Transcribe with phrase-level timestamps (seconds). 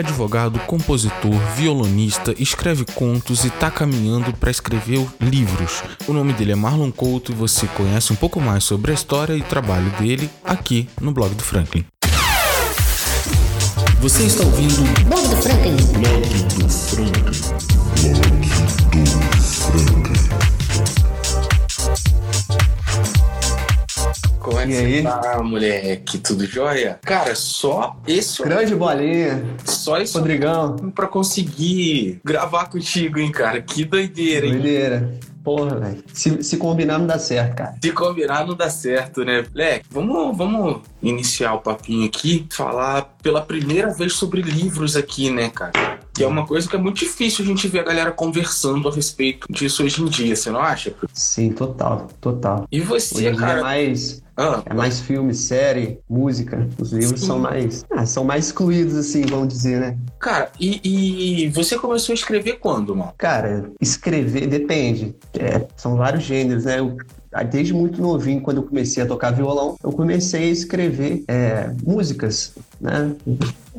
[0.00, 5.82] É advogado, compositor, violonista, escreve contos e tá caminhando para escrever livros.
[6.08, 9.34] O nome dele é Marlon Couto e você conhece um pouco mais sobre a história
[9.34, 11.84] e trabalho dele aqui no blog do Franklin.
[14.00, 15.76] Você está ouvindo Blog do Franklin.
[15.98, 17.30] Blog do Franklin.
[18.00, 20.49] Blog do Franklin.
[24.50, 26.18] Como é que você tá, moleque?
[26.18, 26.98] Tudo jóia?
[27.02, 29.44] Cara, só esse Grande bolinha.
[29.64, 30.76] só isso Rodrigão.
[30.94, 33.62] pra conseguir gravar contigo, hein, cara?
[33.62, 34.52] Que doideira, hein?
[34.54, 35.18] Doideira.
[35.42, 36.04] Porra, velho.
[36.12, 37.74] Se, se combinar, não dá certo, cara.
[37.82, 39.42] Se combinar não dá certo, né?
[39.50, 45.48] Moleque, vamos, vamos iniciar o papinho aqui, falar pela primeira vez sobre livros aqui, né,
[45.48, 45.99] cara?
[46.14, 48.92] Que é uma coisa que é muito difícil a gente ver a galera conversando a
[48.92, 50.92] respeito disso hoje em dia, você não acha?
[51.14, 52.66] Sim, total, total.
[52.70, 53.62] E Hoje você, dia é cara?
[53.62, 56.68] mais, Ah, é mais filme, série, música.
[56.78, 57.26] Os livros Sim.
[57.26, 57.84] são mais.
[57.90, 59.96] Ah, são mais excluídos, assim, vamos dizer, né?
[60.18, 60.80] cara, e,
[61.44, 63.12] e você começou a escrever quando, mano?
[63.16, 65.14] Cara, escrever depende.
[65.38, 66.80] É, são vários gêneros, né?
[66.80, 66.96] Eu,
[67.50, 72.52] desde muito novinho, quando eu comecei a tocar violão, eu comecei a escrever é, músicas,
[72.80, 73.14] né?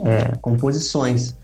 [0.06, 1.36] É, composições.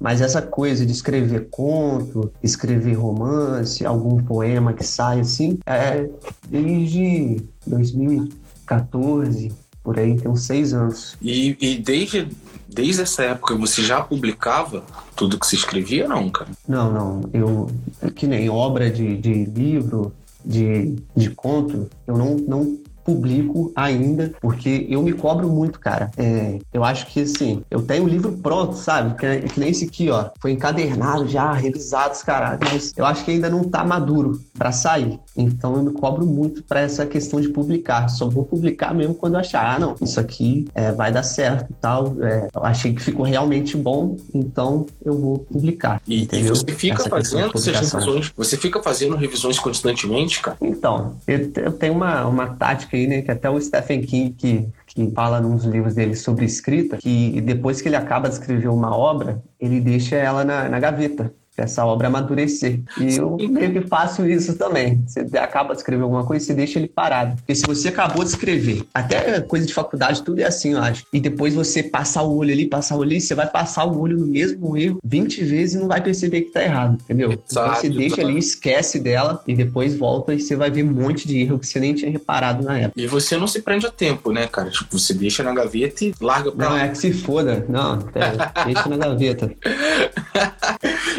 [0.00, 6.08] Mas essa coisa de escrever conto, escrever romance, algum poema que sai assim, é
[6.48, 11.16] desde 2014, por aí, tem uns seis anos.
[11.20, 12.28] E, e desde,
[12.66, 14.82] desde essa época você já publicava
[15.14, 16.50] tudo que se escrevia, não, cara?
[16.66, 17.30] Não, não.
[17.32, 17.70] Eu,
[18.14, 20.12] que nem obra de, de livro,
[20.44, 26.10] de, de conto, eu não, não publico ainda, porque eu me cobro muito, cara.
[26.16, 29.14] É, eu acho que, assim, eu tenho o livro pronto, sabe?
[29.16, 30.30] Que, que nem esse aqui, ó.
[30.40, 32.58] Foi encadernado já, revisado, os caras.
[32.60, 35.18] Mas eu acho que ainda não tá maduro pra sair.
[35.36, 38.08] Então eu me cobro muito pra essa questão de publicar.
[38.08, 41.70] Só vou publicar mesmo quando eu achar, ah, não, isso aqui é, vai dar certo
[41.70, 42.16] e tal.
[42.22, 46.00] É, eu achei que ficou realmente bom, então eu vou publicar.
[46.06, 46.54] E, entendeu?
[46.54, 50.56] você fica Essa fazendo essas revisões, você fica fazendo revisões constantemente, cara?
[50.60, 53.22] Então, eu, eu tenho uma, uma tática né?
[53.22, 57.40] Que até o Stephen King, que, que fala num dos livros dele sobre escrita, que
[57.40, 61.32] depois que ele acaba de escrever uma obra, ele deixa ela na, na gaveta.
[61.56, 62.80] Essa obra amadurecer.
[63.00, 65.02] E eu meio que faço isso também.
[65.06, 67.36] Você acaba de escrever alguma coisa, você deixa ele parado.
[67.36, 71.04] Porque se você acabou de escrever, até coisa de faculdade, tudo é assim, eu acho.
[71.12, 74.00] E depois você passar o olho ali, passar o olho ali, você vai passar o
[74.00, 77.30] olho no mesmo erro 20 vezes e não vai perceber que tá errado, entendeu?
[77.32, 78.28] Então Exato, você deixa exato.
[78.28, 81.66] ali, esquece dela e depois volta e você vai ver um monte de erro que
[81.68, 83.00] você nem tinha reparado na época.
[83.00, 84.70] E você não se prende a tempo, né, cara?
[84.70, 86.84] Tipo, você deixa na gaveta e larga pra Não, lá.
[86.84, 87.64] é que se foda.
[87.68, 89.50] Não, é, deixa na gaveta.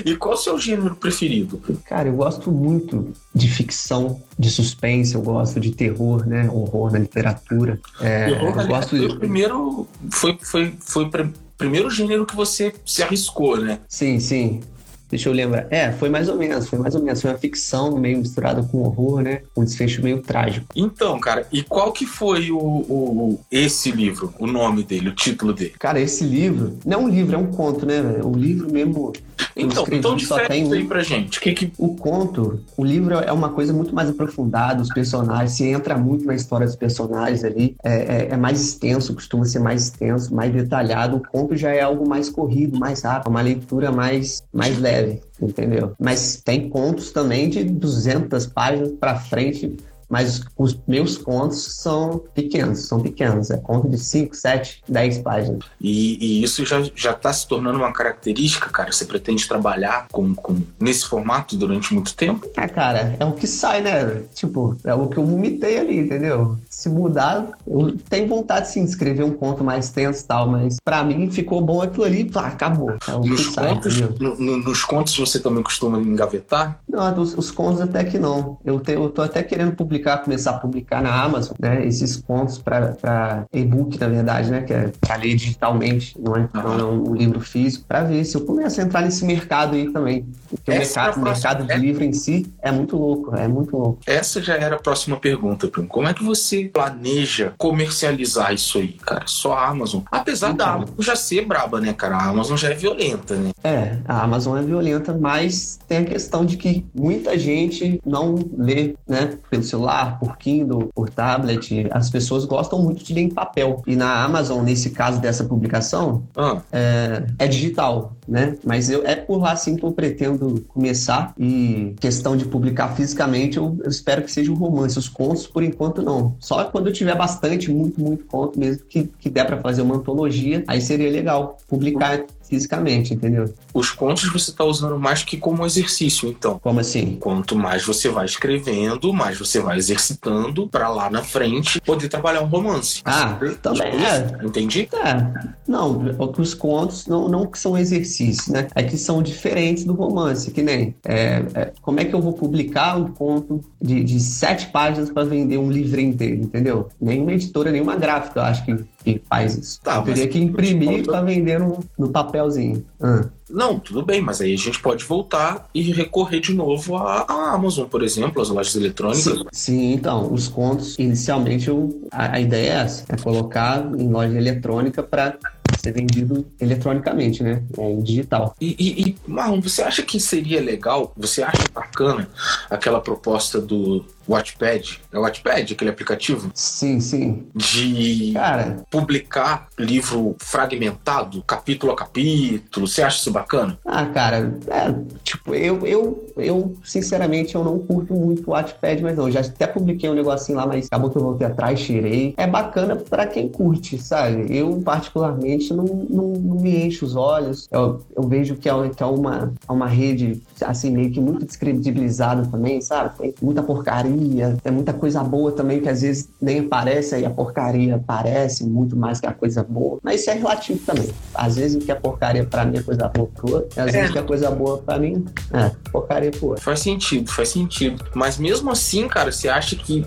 [0.05, 1.61] E qual é o seu gênero preferido?
[1.85, 6.49] Cara, eu gosto muito de ficção, de suspense, eu gosto de terror, né?
[6.49, 7.79] Horror na literatura.
[8.01, 9.15] É, Terror, eu gosto foi o de...
[9.19, 9.87] primeiro.
[10.09, 11.11] Foi, foi, foi
[11.55, 13.77] primeiro gênero que você se arriscou, né?
[13.87, 14.61] Sim, sim.
[15.07, 15.67] Deixa eu lembrar.
[15.69, 17.21] É, foi mais ou menos, foi mais ou menos.
[17.21, 19.41] Foi uma ficção meio misturada com horror, né?
[19.55, 20.65] Um desfecho meio trágico.
[20.75, 25.53] Então, cara, e qual que foi o, o- esse livro, o nome dele, o título
[25.53, 25.75] dele?
[25.77, 28.01] Cara, esse livro, não é um livro, é um conto, né?
[28.01, 28.27] velho?
[28.27, 29.13] O livro mesmo.
[29.57, 31.39] Então, então só difere tem isso aí pra gente.
[31.39, 31.71] Que que...
[31.77, 36.25] O conto, o livro é uma coisa muito mais aprofundada, os personagens, se entra muito
[36.25, 40.51] na história dos personagens ali, é, é- é mais extenso, costuma ser mais extenso, mais
[40.51, 41.17] detalhado.
[41.17, 45.93] O conto já é algo mais corrido, mais rápido, uma leitura mais, mais leve, entendeu?
[45.99, 49.77] Mas tem contos também de 200 páginas pra frente,
[50.09, 55.59] mas os meus contos são pequenos, são pequenos, é conto de 5, 7, 10 páginas.
[55.79, 58.91] E, e isso já, já tá se tornando uma característica, cara?
[58.91, 62.47] Você pretende trabalhar com, com, nesse formato durante muito tempo?
[62.55, 64.23] Ah, cara, é o que sai, né?
[64.33, 66.57] Tipo, é o que eu vomitei ali, entendeu?
[66.69, 70.77] Se mudar, eu tenho vontade sim de escrever um conto mais tenso e tal, mas
[70.83, 72.91] pra mim ficou bom aquilo ali, pá, acabou.
[73.07, 76.79] É o que Nos sai, contos, no- no- nos contos você também costuma engavetar?
[76.87, 78.57] Não, os, os contos até que não.
[78.63, 81.85] Eu, tenho, eu tô até querendo publicar, começar a publicar na Amazon, né?
[81.85, 84.61] Esses contos pra e-book, na verdade, né?
[84.61, 88.35] Que é pra ler digitalmente, não é, não é um livro físico, pra ver se
[88.35, 90.25] eu começo a entrar nesse mercado aí também.
[90.49, 93.47] Porque o Essa mercado, o mercado próxima- de livro em si é muito louco, é
[93.47, 93.99] muito louco.
[94.05, 95.87] Essa já era a próxima pergunta, Bruno.
[95.87, 99.23] Como é que você planeja comercializar isso aí, cara?
[99.27, 100.01] Só a Amazon.
[100.11, 100.73] Apesar da Então.
[100.75, 102.15] Amazon já ser braba, né, cara?
[102.17, 103.51] A Amazon já é violenta, né?
[103.63, 108.95] É, a Amazon é violenta, mas tem a questão de que muita gente não lê,
[109.07, 109.84] né, pelo celular,
[110.19, 111.87] por Kindle, por tablet.
[111.91, 113.81] As pessoas gostam muito de ler em papel.
[113.85, 118.57] E na Amazon, nesse caso dessa publicação, Ah, é, é digital, né?
[118.63, 121.33] Mas eu, é por lá sim que eu pretendo começar.
[121.37, 124.97] E questão de publicar fisicamente, eu, eu espero que seja um romance.
[124.97, 126.35] Os contos, por enquanto, não.
[126.39, 129.95] Só quando eu tiver bastante, muito, muito conto mesmo, que, que der pra fazer uma
[129.95, 133.53] antologia, aí seria legal publicar fisicamente, entendeu?
[133.73, 136.59] Os contos você tá usando mais que como exercício, então.
[136.59, 137.17] Como assim?
[137.19, 142.41] Quanto mais você vai escrevendo, mais você vai exercitando pra lá na frente poder trabalhar
[142.41, 143.01] um romance.
[143.05, 144.25] Ah, também Tipo é.
[144.25, 144.89] isso, Entendi?
[144.93, 148.67] É, não, os contos não, não que são exercícios, né?
[148.75, 150.95] É que são diferentes do romance, que nem.
[151.05, 155.23] é, é, como é que eu vou publicar um conto de, de sete páginas para
[155.23, 156.89] vender um livrinho inteiro, entendeu?
[156.99, 158.75] Nenhuma editora, nenhuma gráfica, eu acho que,
[159.05, 159.79] que faz isso.
[159.81, 162.83] Tá, teria que imprimir para vender no, no papelzinho.
[162.99, 163.25] Ah.
[163.47, 167.87] Não, tudo bem, mas aí a gente pode voltar e recorrer de novo à, Amazon,
[167.87, 169.23] por exemplo, às lojas eletrônicas.
[169.23, 174.09] Sim, sim, então, os contos, inicialmente eu, a, a ideia é essa, é colocar em
[174.09, 175.37] loja eletrônica para
[175.79, 177.61] ser vendido eletronicamente, né?
[177.77, 178.55] É, em digital.
[178.59, 182.27] E, e, e, Marlon, você acha que seria legal, você acha bacana
[182.69, 185.01] aquela proposta do Wattpad?
[185.11, 186.51] É o Wattpad, aquele aplicativo?
[186.53, 187.47] Sim, sim.
[187.55, 192.87] De Cara, publicar livro fragmentado, capítulo a capítulo.
[192.87, 193.77] Você acha isso bacana?
[193.85, 194.93] Ah, cara, é,
[195.23, 199.67] tipo, eu, eu, eu, sinceramente, eu não curto muito o Wattpad, mas não, já até
[199.67, 202.33] publiquei um negocinho lá, mas acabou que eu voltei atrás, tirei.
[202.37, 204.45] É bacana pra quem curte, sabe?
[204.55, 207.67] Eu, particularmente, não, não, não me encho os olhos.
[207.71, 211.45] Eu, eu vejo que é, que é uma, é uma rede, assim, meio que muito
[211.45, 213.17] descredibilizada também, sabe?
[213.17, 214.14] Tem muita porcaria,
[214.63, 218.95] tem muita coisa boa também que às vezes nem aparece, aí a porcaria aparece muito
[218.95, 219.99] mais que a coisa boa.
[220.03, 221.09] Mas isso é relativo também.
[221.33, 223.87] Às vezes o que é porcaria pra mim é coisa boa pro outro, e às
[223.89, 223.91] É.
[223.91, 226.63] vezes o que é coisa boa pra mim é porcaria pro outro.
[226.63, 228.03] Faz sentido, faz sentido.
[228.13, 230.05] Mas mesmo assim, cara, você acha que.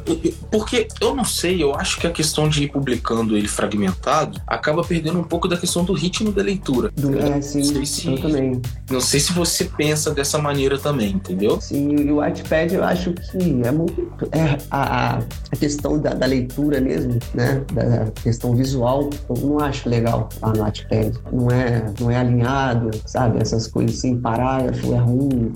[0.51, 4.83] Porque eu não sei, eu acho que a questão de ir publicando ele fragmentado acaba
[4.83, 6.91] perdendo um pouco da questão do ritmo da leitura.
[6.97, 8.61] Do, é, sim, não sei se, eu também.
[8.91, 11.61] não sei se você pensa dessa maneira também, entendeu?
[11.61, 13.98] Sim, e o Wattpad eu acho que é muito.
[14.33, 15.23] É, a, a-
[15.59, 17.62] questão da, da leitura mesmo, né?
[17.73, 20.69] Da questão visual, eu não acho legal lá no.
[21.33, 23.41] Não é, não é alinhado, sabe?
[23.41, 25.53] Essas coisas assim, parágrafo é ruim.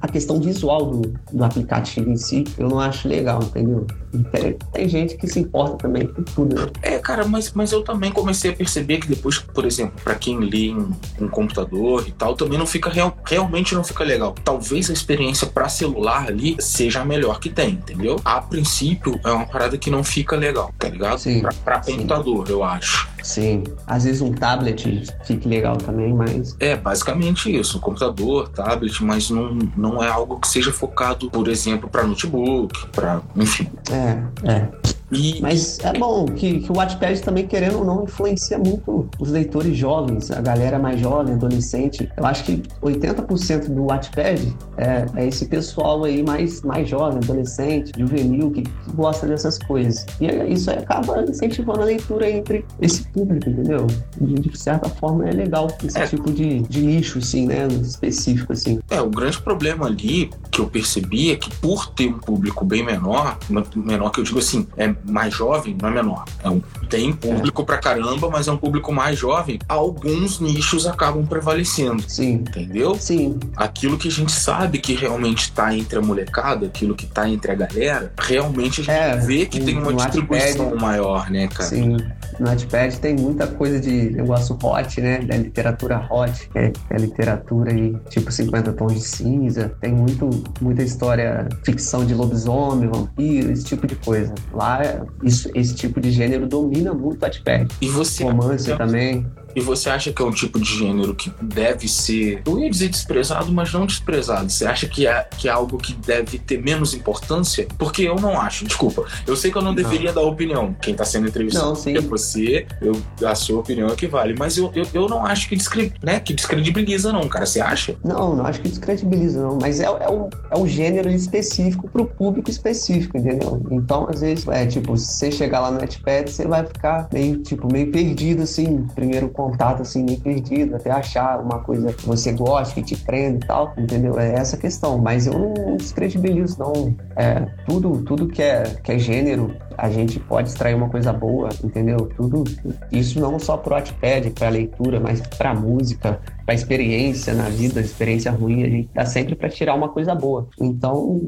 [0.00, 3.86] A questão visual do, do aplicativo em si, eu não acho legal, entendeu?
[4.32, 6.66] Tem, tem gente que se importa também com tudo, né?
[6.82, 10.38] É, cara, mas, mas eu também comecei a perceber que depois, por exemplo, pra quem
[10.40, 10.74] lê
[11.20, 14.34] um computador e tal, também não fica real, realmente não fica legal.
[14.44, 18.20] Talvez a experiência pra celular ali seja a melhor que tem, entendeu?
[18.24, 21.18] A princípio é uma parada que não fica legal, tá ligado?
[21.18, 21.92] Sim, Pra, pra sim.
[21.96, 23.08] computador, eu acho.
[23.22, 23.64] Sim.
[23.86, 26.56] Às vezes um tablet fique legal também, mas.
[26.58, 31.48] É basicamente isso, um computador, tablet, mas não, não é algo que seja focado, por
[31.48, 33.68] exemplo, pra notebook, pra, enfim.
[33.90, 34.68] É, é.
[35.12, 39.30] E Mas é bom que, que o Wattpad também, querendo ou não, influencia muito os
[39.30, 42.08] leitores jovens, a galera mais jovem, adolescente.
[42.16, 47.92] Eu acho que 80% do Wattpad é, é esse pessoal aí mais, mais jovem, adolescente,
[47.98, 50.06] juvenil, que, que gosta dessas coisas.
[50.20, 53.86] E aí isso aí acaba incentivando a leitura entre esse público, entendeu?
[54.20, 56.06] De, de certa forma é legal esse É.
[56.06, 57.66] tipo de, de nicho, assim, né?
[57.82, 58.78] Específico, assim.
[58.90, 62.84] É, o grande problema ali que eu percebi é que por ter um público bem
[62.84, 63.38] menor,
[63.76, 66.24] menor que eu digo assim, é mais jovem, não é menor.
[66.42, 69.58] É um, tem público pra caramba, mas é um público mais jovem.
[69.68, 72.32] Alguns nichos acabam prevalecendo, Sim.
[72.46, 72.94] entendeu?
[72.96, 77.28] Sim, Aquilo que a gente sabe que realmente tá entre a molecada, aquilo que tá
[77.28, 81.68] entre a galera, realmente a gente É, vê que tem uma distribuição maior, né, cara?
[81.68, 81.96] Sim.
[82.38, 85.18] No Wattpad tem muita coisa de negócio hot, né?
[85.18, 89.72] Da literatura hot, que é, é literatura aí, tipo 50 tons de cinza.
[89.80, 94.32] Tem muito, muita história, ficção de lobisomem, vampiro, esse tipo de coisa.
[94.54, 97.68] Lá, é- isso, esse tipo de gênero domina muito o Wattpad.
[97.80, 99.26] E você Romance também.
[99.54, 102.88] E você acha que é um tipo de gênero que deve ser, eu ia dizer
[102.88, 104.50] desprezado, mas não desprezado?
[104.50, 107.66] Você acha que é, que é algo que deve ter menos importância?
[107.78, 109.04] Porque eu não acho, desculpa.
[109.26, 110.74] Eu sei que eu não deveria dar opinião.
[110.80, 111.96] Quem tá sendo entrevistado Não, sim.
[111.96, 114.34] é você, eu, a sua opinião é que vale.
[114.38, 117.46] Mas eu, eu, eu não acho que, descre, né, que descredibiliza, não, cara.
[117.46, 117.96] Você acha?
[118.04, 119.58] Não, não acho que descredibiliza, não.
[119.60, 123.62] Mas é, é, um, é um gênero específico pro público específico, entendeu?
[123.70, 127.38] Então, às vezes, é tipo, se você chegar lá no Wattpad, você vai ficar meio,
[127.38, 132.32] tipo, meio perdido, assim, primeiro contato, assim, meio perdido, até achar uma coisa que você
[132.32, 134.18] gosta, que te prende e tal, entendeu?
[134.18, 134.98] É essa questão.
[134.98, 136.94] Mas eu não descredibilizo, não.
[137.16, 141.48] É, tudo, tudo que é, que é gênero, a gente pode extrair uma coisa boa,
[141.64, 142.10] entendeu?
[142.16, 142.44] Tudo,
[142.92, 148.30] isso não só pro Wattpad, pra leitura, mas pra música, pra experiência na vida, experiência
[148.30, 150.46] ruim, a gente tá sempre pra tirar uma coisa boa.
[150.60, 151.20] Então,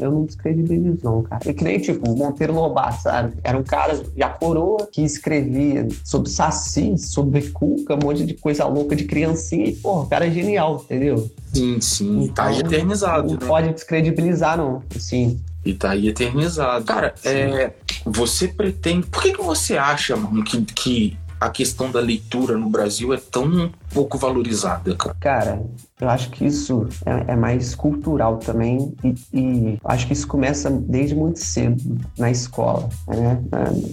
[0.00, 1.42] eu não descredibilizo, não, cara.
[1.48, 3.34] É que nem, tipo, o Monteiro Lobato, sabe?
[3.44, 8.64] Era um cara já coroa que escrevia sobre saci, sobre cuca, um monte de coisa
[8.66, 9.66] louca de criancinha.
[9.68, 11.30] E, porra, o cara é genial, entendeu?
[11.52, 12.32] Sim, sim.
[12.34, 13.46] tá aí Então, eternizado, Não né?
[13.46, 14.82] pode descredibilizar, não.
[14.96, 16.84] Assim, E tá aí eternizado.
[16.84, 17.72] Cara, é,
[18.04, 19.06] você pretende.
[19.06, 23.16] Por que, que você acha, mano, que, que a questão da leitura no Brasil é
[23.16, 25.16] tão pouco valorizada, cara?
[25.20, 25.62] Cara,
[26.02, 30.68] eu acho que isso é, é mais cultural também e, e, acho que isso começa
[30.68, 31.80] desde muito cedo
[32.18, 33.40] na escola, né?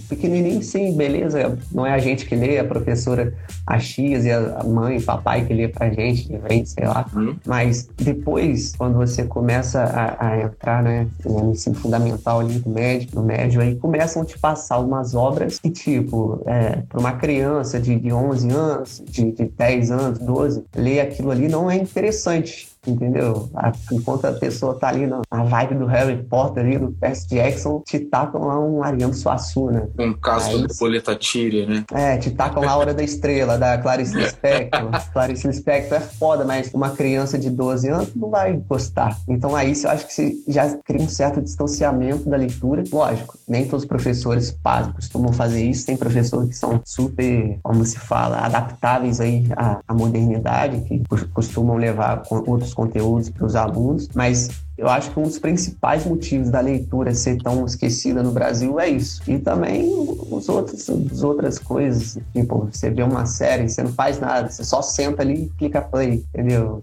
[0.08, 3.32] Pequenininho, sim, beleza, não é a gente que lê, a professora
[3.64, 7.06] Axias e a mãe e papai que lê pra gente, que vem, sei lá.
[7.14, 7.36] Hum.
[7.46, 13.08] Mas depois, quando você começa a, a entrar, né, no ensino fundamental ali no médio,
[13.14, 17.78] no médio, aí começam a te passar umas obras que, tipo, é, para uma criança
[17.78, 21.99] de, de 11 anos, de, de 10 anos, 12, ler aquilo ali não é interessante
[22.00, 23.50] interessante entendeu?
[23.92, 27.98] Enquanto a pessoa tá ali na, vibe do Harry Potter, ali no Percy Jackson, te
[27.98, 29.88] tacam lá um Ariano Suassuna.
[29.98, 31.84] Um caso Aí, do Poleta Tíria, né?
[31.92, 34.90] É, te tacam lá a Hora da Estrela, da Clarice Lispector.
[35.12, 39.16] Clarice Lispector é foda, mas uma criança de 12 anos não vai gostar.
[39.28, 42.82] Então aí eu acho que você já cria um certo distanciamento da leitura.
[42.90, 44.56] Lógico, nem todos os professores
[44.94, 45.86] costumam fazer isso.
[45.86, 51.76] Tem professores que são super, como se fala, adaptáveis aí à, à modernidade, que costumam
[51.76, 54.48] levar outros outros conteúdos para os alunos, mas
[54.78, 58.88] eu acho que um dos principais motivos da leitura ser tão esquecida no Brasil é
[58.88, 59.20] isso.
[59.28, 59.86] E também
[60.30, 64.64] os outros, as outras coisas, tipo, você vê uma série, você não faz nada, você
[64.64, 66.82] só senta ali e clica play, entendeu?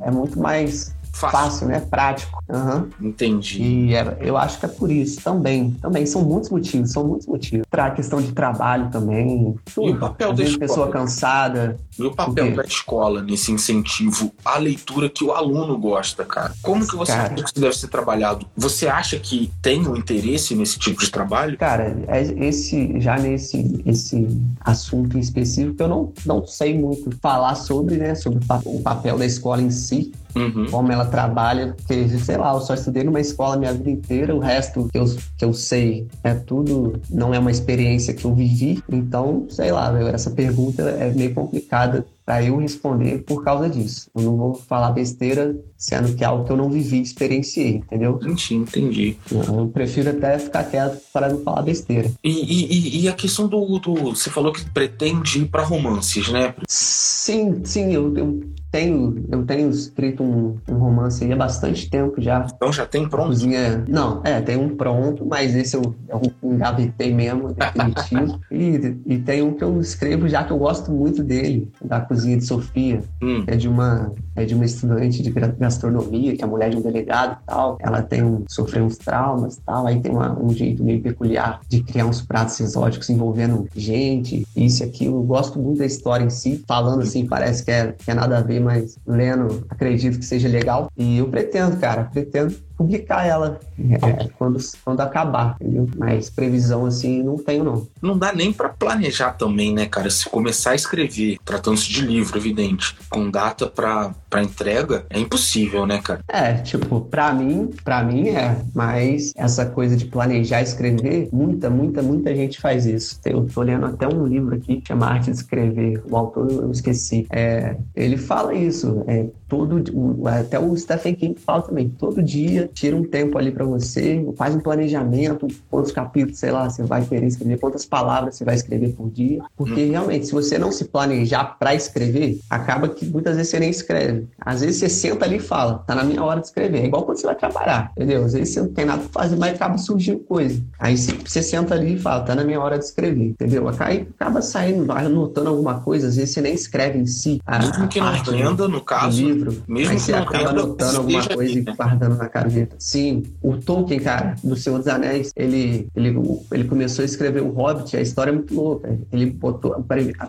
[0.00, 1.80] É muito mais Fácil, Fácil né?
[1.80, 2.42] Prático.
[2.48, 2.88] Uhum.
[3.00, 3.62] Entendi.
[3.62, 5.72] E é, eu acho que é por isso também.
[5.72, 7.66] Também são muitos motivos, são muitos motivos.
[7.68, 9.54] Para questão de trabalho também.
[9.74, 9.88] Tudo.
[9.88, 10.58] E o papel da escola?
[10.58, 11.76] pessoa cansada.
[11.98, 16.52] E o papel da escola nesse incentivo à leitura que o aluno gosta, cara?
[16.62, 18.46] Como que você cara, acha que deve ser trabalhado?
[18.56, 21.58] Você acha que tem um interesse nesse tipo de trabalho?
[21.58, 24.28] Cara, é esse já nesse esse
[24.60, 28.14] assunto em específico, eu não, não sei muito falar sobre, né?
[28.14, 30.66] Sobre o papel da escola em si uhum.
[30.70, 34.38] como ela trabalha, porque, sei lá, eu só estudei numa escola minha vida inteira, o
[34.38, 35.04] resto que eu,
[35.36, 39.92] que eu sei é tudo, não é uma experiência que eu vivi, então, sei lá,
[40.12, 44.10] essa pergunta é meio complicada para eu responder por causa disso.
[44.14, 48.20] Eu não vou falar besteira sendo que é algo que eu não vivi, experienciei, entendeu?
[48.20, 49.16] Entendi, entendi.
[49.32, 52.12] Eu prefiro até ficar quieto para não falar besteira.
[52.22, 56.54] E, e, e a questão do, do, Você falou que pretende ir para romances, né?
[56.68, 62.20] Sim, sim, eu, eu tenho, eu tenho escrito um, um, romance aí há bastante tempo
[62.20, 62.46] já.
[62.54, 63.28] Então já tem pronto?
[63.28, 63.84] Cozinha...
[63.88, 68.40] Não, é, tem um pronto, mas esse eu, eu engavetei mesmo, definitivo.
[68.50, 72.36] e, e tem um que eu escrevo já que eu gosto muito dele, da Cozinha
[72.36, 73.02] de Sofia.
[73.22, 73.44] Hum.
[73.46, 77.38] É de uma é de uma estudante de gastronomia, que é mulher de um delegado
[77.42, 77.76] e tal.
[77.80, 81.60] Ela tem um, sofreu uns traumas e tal, aí tem uma, um jeito meio peculiar
[81.68, 85.16] de criar uns pratos exóticos envolvendo gente, isso e aquilo.
[85.16, 88.38] Eu gosto muito da história em si, falando assim, parece que é, que é nada
[88.38, 90.90] a ver, mas lendo, acredito que seja legal.
[90.96, 95.88] E eu pretendo, cara, pretendo publicar ela é, quando, quando acabar, entendeu?
[95.96, 97.86] Mas previsão assim não tenho, não.
[98.00, 100.08] Não dá nem para planejar também, né, cara?
[100.08, 106.00] Se começar a escrever, tratando-se de livro, evidente, com data para entrega, é impossível, né,
[106.00, 106.20] cara?
[106.28, 112.00] É, tipo, para mim, para mim é, mas essa coisa de planejar escrever, muita, muita,
[112.00, 113.18] muita gente faz isso.
[113.24, 117.26] Eu tô lendo até um livro aqui, chama Arte de Escrever, o autor eu esqueci.
[117.30, 119.82] É, ele fala isso, é, todo,
[120.26, 124.54] até o Stephen King fala também, todo dia tira um tempo ali para você, faz
[124.54, 128.92] um planejamento, quantos capítulos, sei lá, você vai querer escrever, quantas palavras você vai escrever
[128.92, 129.42] por dia.
[129.56, 129.90] Porque hum.
[129.90, 134.26] realmente, se você não se planejar para escrever, acaba que muitas vezes você nem escreve.
[134.40, 136.82] Às vezes você senta ali e fala, tá na minha hora de escrever.
[136.82, 138.24] É igual quando você vai trabalhar, entendeu?
[138.24, 140.62] Às vezes você não tem nada pra fazer, mas acaba surgindo coisa.
[140.78, 143.68] Aí você senta ali e fala, tá na minha hora de escrever, entendeu?
[143.78, 147.40] Aí acaba saindo, vai anotando alguma coisa, às vezes você nem escreve em si.
[147.48, 151.62] Mesmo que não renda, no caso, livro, mesmo aí você acaba anotando alguma coisa e
[151.62, 156.14] guardando na cabeça Sim, o Tolkien, cara, do Senhor dos Anéis, ele, ele,
[156.52, 158.98] ele começou a escrever o Hobbit, a história é muito louca.
[159.12, 159.84] Ele botou,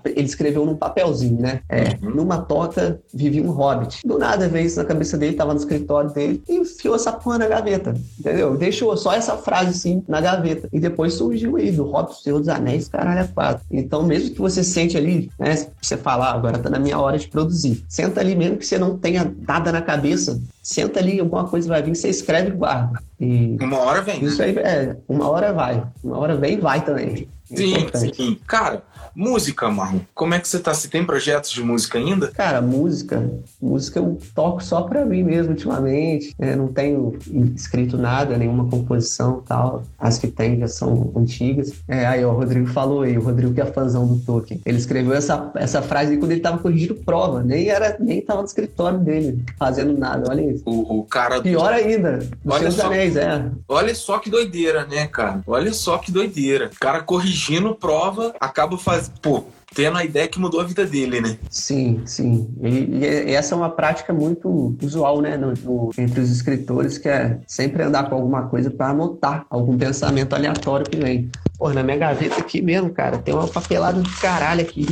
[0.06, 1.62] ele escreveu num papelzinho, né?
[1.70, 2.16] É, uhum.
[2.16, 4.02] numa toca vivia um Hobbit.
[4.06, 7.40] Do nada veio isso na cabeça dele, tava no escritório dele e enfiou essa porra
[7.40, 8.56] na gaveta, entendeu?
[8.58, 10.70] Deixou só essa frase assim na gaveta.
[10.72, 13.66] E depois surgiu aí do Hobbit, Senhor dos Anéis, caralho, é quatro.
[13.72, 15.68] Então, mesmo que você sente ali, né?
[15.82, 17.84] Você falar, ah, agora tá na minha hora de produzir.
[17.88, 21.82] Senta ali, mesmo que você não tenha nada na cabeça, senta ali, alguma coisa vai
[21.82, 23.09] vir, você escreve e guarda.
[23.20, 24.24] E uma hora vem.
[24.24, 25.84] Isso aí, é, uma hora vai.
[26.04, 27.28] Uma hora vem e vai também.
[27.46, 28.16] Sim, Importante.
[28.16, 28.38] sim.
[28.46, 28.84] Cara,
[29.16, 30.74] Música, Marlon, como é que você tá?
[30.74, 32.30] Você tem projetos de música ainda?
[32.30, 33.30] Cara, música,
[33.62, 36.34] música eu toco só pra mim mesmo ultimamente.
[36.40, 37.18] É, não tenho
[37.56, 39.84] escrito nada, nenhuma composição tal.
[39.98, 41.74] As que tem já são antigas.
[41.88, 44.62] É, aí ó, o Rodrigo falou aí, o Rodrigo que é fãzão do Tolkien.
[44.66, 47.44] Ele escreveu essa, essa frase quando ele tava corrigindo prova.
[47.44, 50.30] Nem era, nem tava no escritório dele, fazendo nada.
[50.30, 50.64] Olha isso.
[50.66, 51.42] O, o cara.
[51.42, 52.76] Pior ainda, Olha Seus
[53.12, 53.52] Demais, é.
[53.68, 55.42] Olha só que doideira, né, cara?
[55.46, 56.70] Olha só que doideira.
[56.74, 59.20] O cara corrigindo prova, acaba fazendo.
[59.22, 61.38] Pô, tendo a ideia que mudou a vida dele, né?
[61.50, 62.50] Sim, sim.
[62.62, 67.08] E, e essa é uma prática muito usual, né, no, no, entre os escritores, que
[67.08, 71.30] é sempre andar com alguma coisa para anotar algum pensamento aleatório que vem.
[71.58, 74.88] Pô, na minha gaveta aqui mesmo, cara, tem uma papelada do caralho aqui.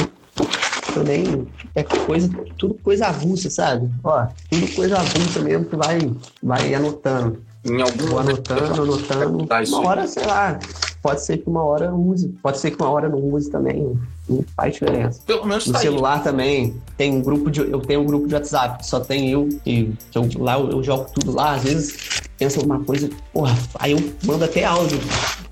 [0.96, 1.48] Eu nem.
[1.76, 3.90] É coisa, tudo coisa avulsa, sabe?
[4.04, 6.00] Ó, tudo coisa avulsa mesmo que vai,
[6.42, 7.47] vai anotando.
[7.70, 9.38] Em algum Vou anotando, anotando.
[9.44, 9.72] Uma aí.
[9.74, 10.58] hora, sei lá,
[11.02, 12.30] pode ser que uma hora eu use.
[12.42, 14.00] Pode ser que uma hora eu não use também.
[14.30, 15.22] Não faz diferença.
[15.26, 15.84] Pelo menos No tá aí.
[15.86, 17.60] celular também tem um grupo de.
[17.62, 20.70] Eu tenho um grupo de WhatsApp que só tem eu, que, que eu, lá eu,
[20.72, 25.00] eu jogo tudo lá, às vezes pensa alguma coisa, porra, aí eu mando até áudio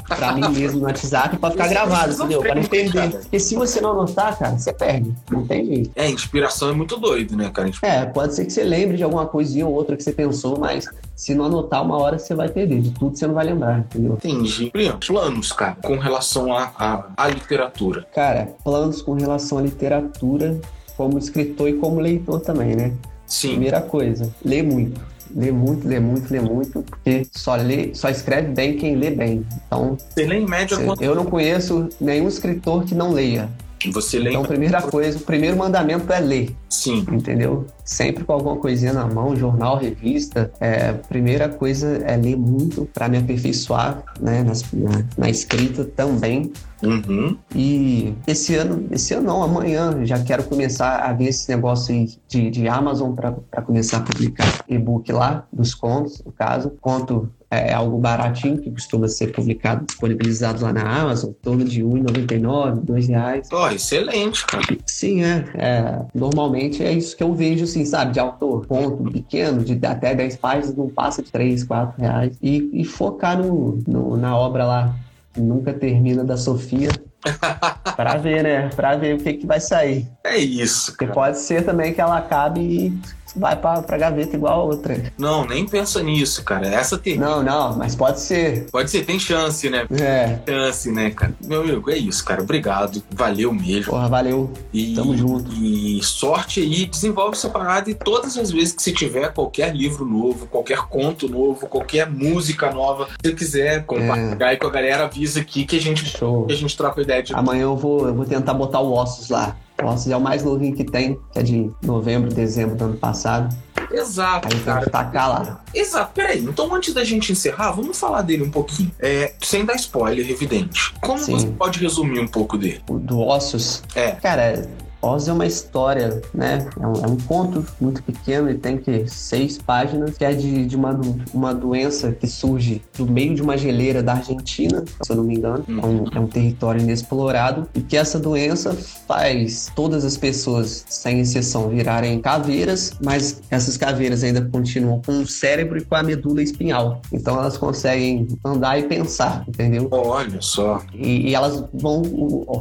[0.07, 2.41] pra mim mesmo no WhatsApp pra ficar é gravado, muito entendeu?
[2.41, 3.09] Pra não cara.
[3.09, 5.13] Porque se você não anotar, cara, você perde.
[5.31, 5.91] Não tem jeito.
[5.95, 7.69] É, inspiração é muito doido, né, cara?
[7.81, 10.85] É, pode ser que você lembre de alguma coisinha ou outra que você pensou, mas
[11.15, 12.81] se não anotar uma hora você vai perder.
[12.81, 14.13] De tudo você não vai lembrar, entendeu?
[14.13, 14.69] Entendi.
[14.71, 18.05] Primeiro, planos, cara, com relação à à- à literatura.
[18.13, 20.59] Cara, planos com relação à literatura,
[20.97, 22.93] como escritor e como leitor também, né?
[23.25, 23.49] Sim.
[23.51, 25.01] Primeira coisa, lê muito.
[25.35, 29.45] Lê muito, lê muito, lê muito, porque só lê, só escreve bem quem lê bem.
[29.67, 33.49] Então, Você lê em média quanto eu não conheço nenhum escritor que não leia.
[33.91, 37.05] Você lê Então, primeira coisa, o primeiro mandamento é ler, Sim.
[37.11, 37.65] entendeu?
[37.83, 40.51] Sempre com alguma coisinha na mão, jornal, revista.
[40.59, 46.51] É, primeira coisa é ler muito para me aperfeiçoar, né, nas- na, na escrita também.
[46.83, 47.37] Uhum.
[47.55, 52.09] E esse ano, esse ano não, amanhã já quero começar a ver esse negócio aí
[52.27, 56.71] de, de Amazon para começar a publicar e-book lá, dos contos, no caso.
[56.81, 61.81] Conto é algo baratinho, que costuma ser publicado, disponibilizado lá na Amazon, em torno de
[61.81, 63.47] R$ 1,99, 2 reais.
[63.51, 64.65] Ó, excelente, cara.
[64.85, 65.99] Sim, é, é.
[66.13, 68.13] Normalmente é isso que eu vejo, assim, sabe?
[68.13, 72.37] De autor, conto pequeno, de até 10 páginas, não passa de 3, 4 reais.
[72.41, 74.95] E, e focar no, no- na obra lá,
[75.33, 76.89] que nunca termina, da Sofia.
[77.95, 78.69] pra ver, né?
[78.75, 80.07] Pra ver o que, que vai sair.
[80.23, 81.15] É isso, Porque cara.
[81.15, 82.97] pode ser também que ela acabe e
[83.35, 85.11] vai pra, pra gaveta igual a outra.
[85.17, 86.67] Não, nem pensa nisso, cara.
[86.67, 87.17] Essa tem.
[87.17, 88.67] Não, não, mas pode ser.
[88.71, 89.85] Pode ser, tem chance, né?
[89.99, 91.33] É, Chance, né, cara?
[91.45, 92.41] Meu amigo, é isso, cara.
[92.41, 93.03] Obrigado.
[93.11, 93.91] Valeu mesmo.
[93.91, 94.51] porra, valeu.
[94.73, 95.51] E, Tamo junto.
[95.53, 100.05] E sorte aí, desenvolve essa parada e todas as vezes que você tiver qualquer livro
[100.05, 105.05] novo, qualquer conto novo, qualquer música nova, se você quiser compartilhar aí com a galera,
[105.05, 106.45] avisa aqui que a gente, Show.
[106.45, 109.29] que a gente troca ideia de Amanhã eu vou, eu vou tentar botar o Ossos
[109.29, 109.55] lá.
[109.81, 112.97] O Ossos é o mais novinho que tem, que é de novembro, dezembro do ano
[112.97, 113.55] passado.
[113.91, 114.83] Exato, Aí tem cara.
[114.85, 115.63] que tacar lá.
[115.73, 116.43] Exato, peraí.
[116.43, 118.91] Então, antes da gente encerrar, vamos falar dele um pouquinho.
[118.99, 120.93] É, sem dar spoiler, evidente.
[121.01, 121.33] Como Sim.
[121.33, 122.81] você pode resumir um pouco dele?
[122.89, 123.83] O do Ossos.
[123.93, 124.11] É.
[124.11, 124.67] Cara,
[125.05, 126.67] Oz é uma história, né?
[126.79, 130.65] É um, é um conto muito pequeno, ele tem que seis páginas, que é de,
[130.65, 130.99] de uma,
[131.31, 135.35] uma doença que surge do meio de uma geleira da Argentina, se eu não me
[135.35, 135.63] engano.
[135.67, 138.73] É um, é um território inexplorado, e que essa doença
[139.07, 145.27] faz todas as pessoas, sem exceção, virarem caveiras, mas essas caveiras ainda continuam com o
[145.27, 147.01] cérebro e com a medula espinhal.
[147.13, 149.87] Então elas conseguem andar e pensar, entendeu?
[149.91, 150.81] Olha só.
[150.95, 152.01] E, e elas vão,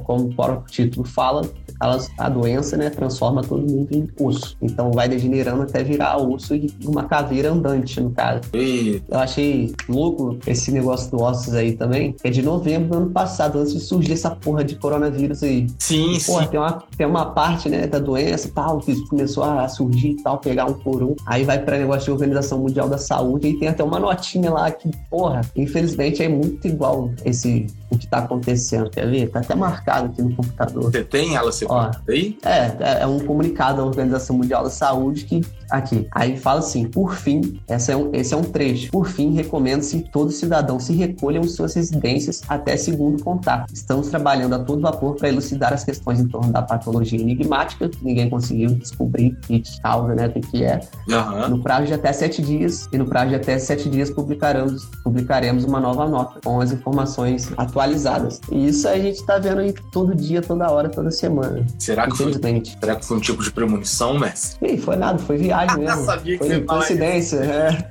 [0.05, 1.49] como o próprio título fala,
[1.81, 4.57] elas, a doença né, transforma todo mundo em osso.
[4.61, 8.43] Então vai degenerando até virar osso e uma caveira andante, no caso.
[8.55, 13.11] E, Eu achei louco esse negócio do ossos aí também, é de novembro do ano
[13.11, 15.67] passado, antes de surgir essa porra de coronavírus aí.
[15.79, 16.49] sim, E, porra, sim.
[16.51, 20.39] tem uma, tem uma parte, né, da doença tal, que começou a surgir e tal,
[20.39, 21.15] pegar um por um.
[21.27, 24.71] Aí vai pra negócio de Organização Mundial da Saúde e tem até uma notinha lá
[24.71, 28.91] que, porra, infelizmente é muito igual esse, o que tá acontecendo.
[28.91, 29.29] Quer ver?
[29.31, 30.85] Tá até marcado aqui no computador.
[30.85, 32.37] Você tem ela separada aí?
[32.45, 36.87] É, é- é um comunicado da Organização Mundial da Saúde que, aqui, aí fala assim,
[36.87, 40.79] por fim, essa é um, esse é um trecho, por fim, recomenda-se que todo cidadão
[40.79, 43.73] se recolha em suas residências até segundo contato.
[43.73, 48.05] Estamos trabalhando a todo vapor para elucidar as questões em torno da patologia enigmática, que
[48.05, 50.81] ninguém conseguiu descobrir o que causa, né, o que é,
[51.11, 51.49] Aham.
[51.49, 55.65] no prazo de até sete dias, e no prazo de até sete dias publicaremos, publicaremos
[55.65, 57.53] uma nova nota com as informações
[57.85, 58.41] atualizadas.
[58.51, 61.65] E isso a gente tá vendo aí todo dia, toda hora, toda semana.
[61.79, 64.57] Será que, foi, será que foi um tipo de premonição, Messi?
[64.63, 66.05] Ih, foi nada, foi viagem mesmo.
[66.05, 67.89] Sabia que foi você coincidência, é.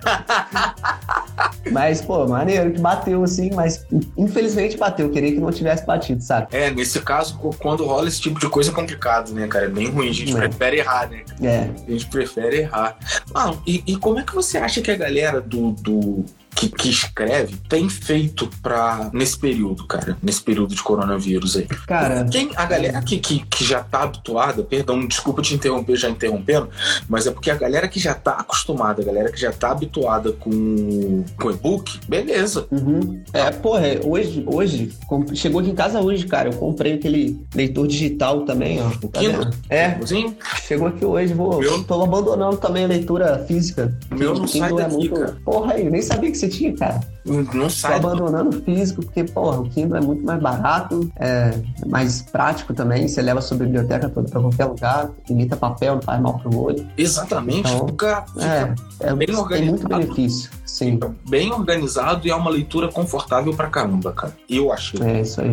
[1.72, 3.86] mas, pô, maneiro que bateu assim, mas
[4.18, 5.08] infelizmente bateu.
[5.08, 6.48] Eu queria que não tivesse batido, sabe?
[6.52, 9.66] É, nesse caso, quando rola esse tipo de coisa é complicado, né, cara?
[9.66, 10.10] É bem ruim.
[10.10, 10.48] A gente É.
[10.48, 11.24] prefere errar, né?
[11.42, 11.70] É.
[11.88, 12.98] A gente prefere errar.
[13.34, 16.90] Ah, e, e como é que você acha que a galera do, do, que, que
[16.90, 20.18] escreve tem feito pra, nesse período, cara?
[20.22, 21.68] Nesse período de coronavírus aí?
[21.88, 26.10] Cara, Quem, a galera que, que, que já tá habituada, perdão, desculpa te interromper já
[26.10, 26.70] interrompendo,
[27.10, 30.32] mas é porque a galera que já tá acostumada, a galera que já tá habituada
[30.34, 32.68] com, com e-book, beleza.
[32.72, 33.22] Uhum.
[33.34, 36.50] É, porra, hoje, hoje, com- chegou aqui em casa hoje, cara.
[36.50, 38.88] Eu comprei aquele leitor digital também, ó.
[39.04, 39.22] O Tá?
[39.70, 40.36] É, Sim,
[40.68, 41.60] chegou aqui hoje, vou.
[41.60, 41.84] Meu?
[41.84, 43.96] Tô abandonando também a leitura física.
[44.12, 45.38] O meu não Kindle sai daqui, cara.
[45.46, 47.00] Porra, eu nem sabia que você tinha, cara.
[47.26, 47.96] não Tô sai.
[47.96, 51.54] abandonando o físico, porque, porra, o Kindle é muito mais barato, é
[51.86, 53.08] mais prático também.
[53.08, 56.58] Você leva a sua biblioteca toda pra qualquer lugar, imita papel, não faz mal pro
[56.58, 56.86] olho.
[56.98, 60.50] Exatamente, Então, fica, É, fica é tem muito benefício.
[60.74, 64.36] Sim, bem organizado e é uma leitura confortável pra caramba, cara.
[64.50, 65.00] Eu achei.
[65.04, 65.52] é isso aí.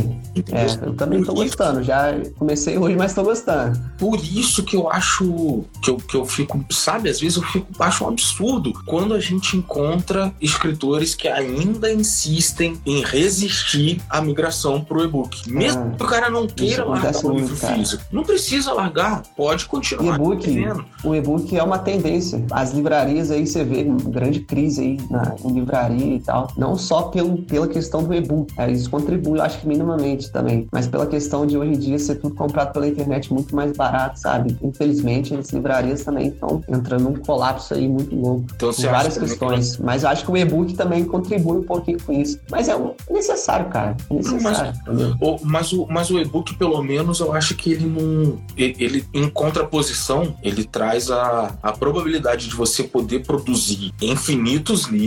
[0.50, 1.82] É, eu também tô gostando.
[1.82, 3.78] Já comecei hoje, mas tô gostando.
[3.98, 7.66] Por isso que eu acho que eu, que eu fico, sabe, às vezes eu fico
[7.80, 14.80] acho um absurdo quando a gente encontra escritores que ainda insistem em resistir à migração
[14.82, 15.50] pro e-book.
[15.52, 17.74] Mesmo Ah, que o cara não queira largar o livro cara.
[17.74, 18.02] físico.
[18.10, 20.66] Não precisa largar, pode continuar E-book,
[21.04, 22.42] o e-book é uma tendência.
[22.50, 26.50] As livrarias aí, você vê grande crise aí na, em livraria e tal.
[26.56, 28.52] Não só pelo, pela questão do e-book.
[28.56, 30.66] É, Isso contribui, eu acho que minimamente também.
[30.72, 34.18] Mas pela questão de hoje em dia ser tudo comprado pela internet muito mais barato,
[34.18, 34.56] sabe?
[34.62, 38.44] Infelizmente, as livrarias também estão entrando num colapso aí muito louco.
[38.54, 39.78] Então Por várias também que- questões.
[39.78, 42.38] Mas eu acho que o e-book também contribui um pouquinho com isso.
[42.50, 43.96] Mas é um- necessário, cara.
[44.10, 44.72] É necessário.
[44.82, 45.14] entendeu?
[45.20, 48.38] O- mas o, mas o e-book, pelo menos, eu acho que ele não.
[48.56, 54.99] Ele, ele, em contraposição, ele traz a, a probabilidade de você poder produzir infinitos livros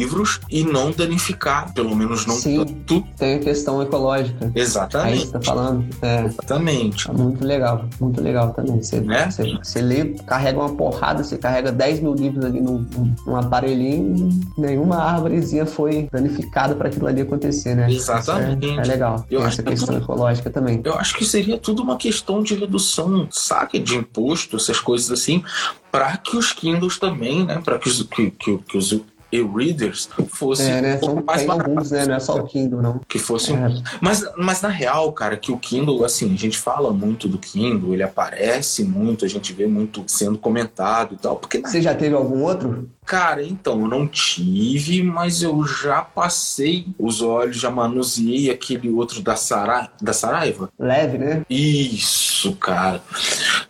[0.49, 2.57] e não danificar, pelo menos não Sim.
[2.65, 3.03] tanto.
[3.17, 4.45] Tem a questão ecológica.
[4.45, 5.25] Aí Exatamente.
[5.27, 5.85] você tá falando.
[6.01, 6.25] É.
[6.25, 7.09] Exatamente.
[7.09, 8.81] É Muito legal, muito legal também.
[8.81, 9.29] Você, Né?
[9.29, 12.85] você, você lê, carrega uma porrada, você carrega 10 mil livros ali num,
[13.25, 17.91] num- aparelhinho e nenhuma árvorezinha foi danificada para aquilo ali acontecer, né?
[17.91, 18.65] Exatamente.
[18.69, 19.25] É, é legal.
[19.29, 20.81] Eu Tem acho essa que- questão ecológica também.
[20.83, 25.43] Eu acho que seria tudo uma questão de redução, saque de imposto, essas coisas assim,
[25.91, 27.61] para que os Kindles também, né?
[27.63, 28.95] Para que que, que, que os
[29.33, 30.95] e-readers fossem É, né?
[30.97, 32.05] um São, mais tem baratos, alguns, né?
[32.05, 32.99] Não é só o Kindle, não.
[33.07, 33.69] que fossem É.
[34.01, 37.93] Mas, mas na real, cara, que o Kindle, assim, a gente fala muito do Kindle,
[37.93, 41.35] ele aparece muito, a gente vê muito sendo comentado e tal.
[41.37, 42.89] Porque, Você já teve algum outro?
[43.05, 49.21] cara, então, eu não tive, mas eu já passei os olhos, já manuseei aquele outro
[49.21, 50.69] da, Sara, da Saraiva.
[50.79, 51.45] Leve, né?
[51.49, 53.01] Isso, cara.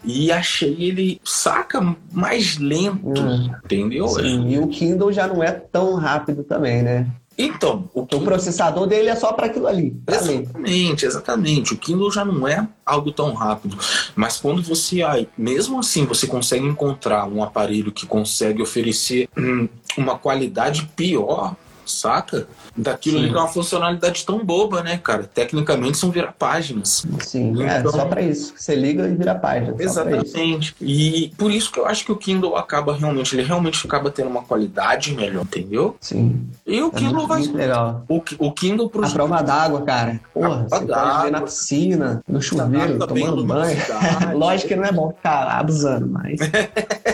[0.03, 3.49] E achei ele, saca, mais lento, Hum.
[3.63, 4.07] entendeu?
[4.09, 4.49] Sim.
[4.49, 7.07] E o Kindle já não é tão rápido também, né?
[7.37, 9.95] Então, o O Kindle processador dele é só para aquilo ali.
[10.07, 11.73] Exatamente, exatamente.
[11.73, 13.75] O Kindle já não é algo tão rápido.
[14.15, 19.67] Mas quando você, ai, mesmo assim, você consegue encontrar um aparelho que consegue oferecer hum,
[19.97, 21.55] uma qualidade pior,
[21.91, 22.47] saca?
[22.75, 25.23] Daquilo ali que é uma funcionalidade tão boba, né, cara?
[25.23, 27.05] Tecnicamente são virar páginas.
[27.19, 28.53] Sim, é Então- só para isso.
[28.57, 29.75] Você liga e vira página.
[29.79, 30.75] Exatamente.
[30.81, 34.29] E por isso que eu acho que o Kindle acaba realmente, ele realmente acaba tendo
[34.29, 35.95] uma qualidade melhor, entendeu?
[36.01, 36.47] Sim.
[36.65, 37.41] E o É Kindle muito, vai.
[37.43, 38.05] legal.
[38.07, 40.19] O, o Kindle pro A prova d'água, cara.
[40.33, 43.77] Porra, você pode ver na piscina, no chuveiro, adapta bem à tomando banho.
[44.37, 46.39] Lógico que não é bom ficar abusando, mas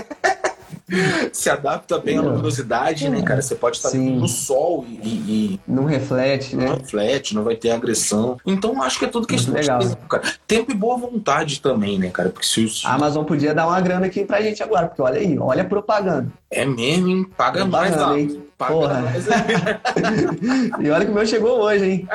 [1.31, 2.23] se adapta bem à É.
[2.23, 3.41] luminosidade, né, cara?
[3.41, 6.75] Você pode estar no sol e, e- não reflete, e não né?
[6.79, 8.37] reflete, não vai ter agressão.
[8.45, 9.87] Então acho que é tudo questão Muito de legal.
[9.87, 10.23] tempo, cara.
[10.47, 12.29] Tempo e boa vontade também, né, cara?
[12.29, 12.85] Porque se os...
[12.85, 15.65] A Amazon podia dar uma grana aqui pra gente agora, porque olha aí, olha a
[15.65, 16.31] propaganda.
[16.51, 17.27] É mesmo, hein?
[17.37, 18.19] Paga mais Propaganda, alto.
[18.19, 18.43] hein?
[18.57, 19.01] Paga Porra.
[19.01, 19.25] mais
[20.79, 22.07] E olha que o meu chegou hoje, hein?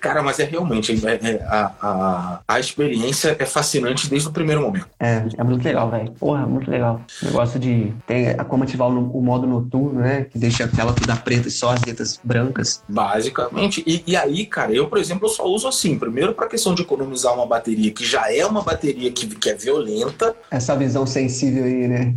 [0.00, 4.60] Cara, mas é realmente é- é- a, a, a experiência é fascinante desde o primeiro
[4.62, 4.88] momento.
[4.98, 6.10] É, é muito legal, velho.
[6.12, 7.00] Porra, muito legal.
[7.22, 7.92] Negócio de.
[8.06, 10.24] Tem a- como ativar o, o modo noturno, né?
[10.24, 12.82] Que deixa a tela toda preta e só as letras brancas.
[12.88, 13.84] Basicamente.
[13.86, 15.96] E, e aí, cara, eu, por exemplo, eu só uso assim.
[15.98, 19.54] Primeiro, pra questão de economizar uma bateria que já é uma bateria que, que é
[19.54, 20.34] violenta.
[20.50, 22.14] Essa visão sensível aí, né?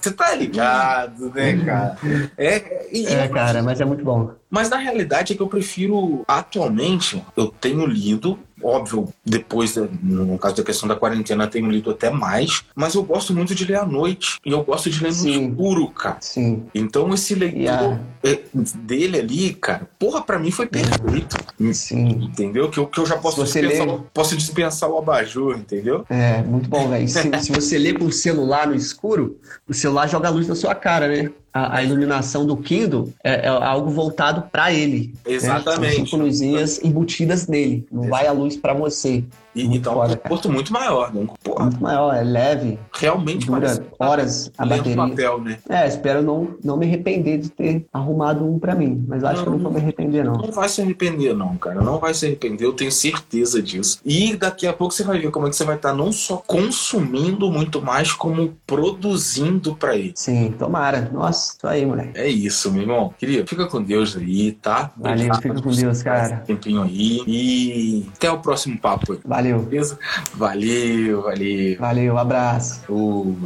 [0.00, 1.96] Você tá ligado, né, cara?
[2.36, 4.30] É, e- É, cara, mas é muito bom.
[4.50, 10.56] Mas na realidade é que eu prefiro, atualmente, eu tenho lido, óbvio, depois, no caso
[10.56, 13.86] da questão da quarentena, tenho lido até mais, mas eu gosto muito de ler à
[13.86, 14.38] noite.
[14.44, 15.48] E eu gosto de ler no Sim.
[15.50, 16.16] escuro, cara.
[16.20, 16.64] Sim.
[16.74, 18.40] Então esse leitor é,
[18.76, 21.36] dele ali, cara, porra, pra mim foi perfeito.
[21.72, 22.08] Sim.
[22.22, 22.70] Entendeu?
[22.70, 26.04] Que eu, que eu já posso você dispensar, lê- o- posso dispensar o abajur, entendeu?
[26.08, 27.08] É, muito bom, velho.
[27.08, 30.54] Se, se você lê com o celular no escuro, o celular joga a luz na
[30.54, 31.30] sua cara, né?
[31.52, 35.14] A, a iluminação do Kindle é, é algo voltado para ele.
[35.26, 35.80] Exatamente.
[35.80, 35.90] Né?
[35.96, 37.86] São cinco luzinhas embutidas nele.
[37.92, 39.22] Não vai a luz para você.
[39.54, 41.20] E, então, foda, um comporto muito maior, né?
[41.20, 42.78] Um muito maior, é leve.
[42.94, 44.96] Realmente dura horas a bateria.
[44.96, 45.58] papel, né?
[45.68, 49.04] É, espero não, não me arrepender de ter arrumado um para mim.
[49.06, 50.34] Mas acho não, que eu não vou me arrepender, não.
[50.34, 51.80] Não vai se arrepender, não, cara.
[51.82, 54.00] Não vai se arrepender, eu tenho certeza disso.
[54.04, 56.36] E daqui a pouco você vai ver como é que você vai estar não só
[56.36, 60.12] consumindo muito mais, como produzindo para ele.
[60.14, 61.10] Sim, tomara.
[61.12, 62.18] Nossa, isso aí, moleque.
[62.18, 63.14] É isso, meu irmão.
[63.18, 64.92] Querido, fica com Deus aí, tá?
[64.96, 66.36] Valeu, Obrigado fica com Deus, cara.
[66.38, 67.22] Tempinho aí.
[67.26, 69.18] E até o próximo papo aí.
[69.24, 69.41] Valeu.
[69.42, 69.58] Valeu.
[69.62, 69.98] Beleza?
[70.34, 71.76] Valeu, valeu.
[71.78, 72.80] Valeu, um abraço.
[72.88, 73.36] Uh,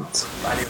[0.42, 0.68] valeu.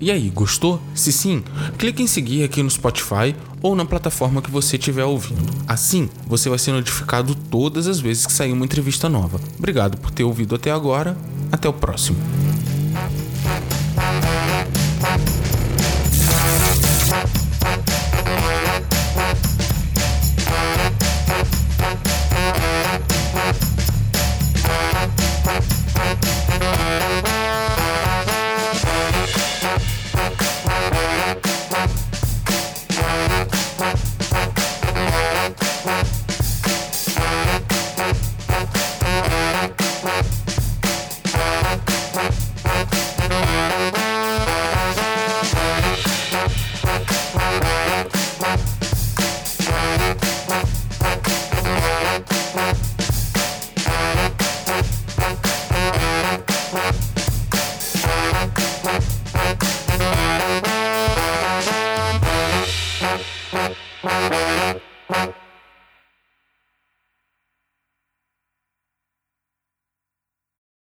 [0.00, 0.80] E aí, gostou?
[0.94, 1.42] Se sim,
[1.76, 5.52] clique em seguir aqui no Spotify ou na plataforma que você estiver ouvindo.
[5.66, 9.40] Assim, você vai ser notificado todas as vezes que sair uma entrevista nova.
[9.56, 11.16] Obrigado por ter ouvido até agora.
[11.50, 12.18] Até o próximo.